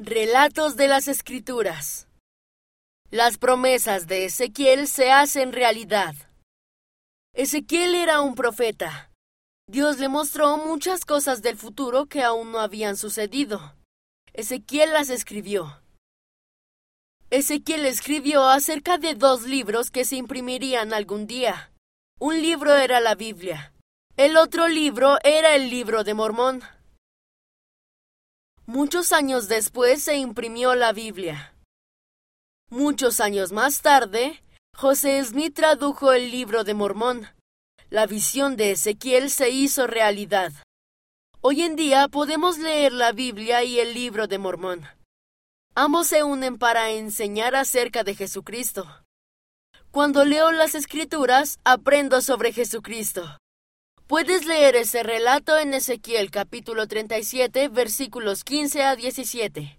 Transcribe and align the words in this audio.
Relatos 0.00 0.76
de 0.76 0.86
las 0.86 1.08
Escrituras. 1.08 2.06
Las 3.10 3.36
promesas 3.36 4.06
de 4.06 4.26
Ezequiel 4.26 4.86
se 4.86 5.10
hacen 5.10 5.50
realidad. 5.50 6.14
Ezequiel 7.34 7.96
era 7.96 8.20
un 8.20 8.36
profeta. 8.36 9.10
Dios 9.66 9.98
le 9.98 10.08
mostró 10.08 10.56
muchas 10.56 11.04
cosas 11.04 11.42
del 11.42 11.56
futuro 11.56 12.06
que 12.06 12.22
aún 12.22 12.52
no 12.52 12.60
habían 12.60 12.96
sucedido. 12.96 13.74
Ezequiel 14.34 14.92
las 14.92 15.10
escribió. 15.10 15.82
Ezequiel 17.30 17.84
escribió 17.84 18.46
acerca 18.46 18.98
de 18.98 19.16
dos 19.16 19.42
libros 19.42 19.90
que 19.90 20.04
se 20.04 20.14
imprimirían 20.14 20.92
algún 20.92 21.26
día. 21.26 21.72
Un 22.20 22.40
libro 22.40 22.72
era 22.76 23.00
la 23.00 23.16
Biblia. 23.16 23.72
El 24.16 24.36
otro 24.36 24.68
libro 24.68 25.18
era 25.24 25.56
el 25.56 25.70
libro 25.70 26.04
de 26.04 26.14
Mormón. 26.14 26.62
Muchos 28.68 29.12
años 29.12 29.48
después 29.48 30.02
se 30.02 30.18
imprimió 30.18 30.74
la 30.74 30.92
Biblia. 30.92 31.54
Muchos 32.68 33.18
años 33.18 33.50
más 33.50 33.80
tarde, 33.80 34.42
José 34.76 35.24
Smith 35.24 35.54
tradujo 35.54 36.12
el 36.12 36.30
libro 36.30 36.64
de 36.64 36.74
Mormón. 36.74 37.28
La 37.88 38.06
visión 38.06 38.56
de 38.56 38.72
Ezequiel 38.72 39.30
se 39.30 39.48
hizo 39.48 39.86
realidad. 39.86 40.52
Hoy 41.40 41.62
en 41.62 41.76
día 41.76 42.08
podemos 42.08 42.58
leer 42.58 42.92
la 42.92 43.12
Biblia 43.12 43.64
y 43.64 43.80
el 43.80 43.94
libro 43.94 44.26
de 44.26 44.36
Mormón. 44.36 44.86
Ambos 45.74 46.08
se 46.08 46.22
unen 46.22 46.58
para 46.58 46.90
enseñar 46.90 47.56
acerca 47.56 48.04
de 48.04 48.16
Jesucristo. 48.16 48.86
Cuando 49.90 50.26
leo 50.26 50.52
las 50.52 50.74
escrituras, 50.74 51.58
aprendo 51.64 52.20
sobre 52.20 52.52
Jesucristo. 52.52 53.38
Puedes 54.08 54.46
leer 54.46 54.74
ese 54.74 55.02
relato 55.02 55.58
en 55.58 55.74
Ezequiel 55.74 56.30
capítulo 56.30 56.88
37 56.88 57.68
versículos 57.68 58.42
15 58.42 58.82
a 58.82 58.96
17. 58.96 59.76